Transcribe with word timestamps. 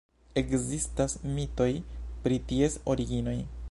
Ekzistas 0.41 1.15
mitoj 1.35 1.69
pri 2.25 2.43
ties 2.53 2.83
originoj. 2.97 3.41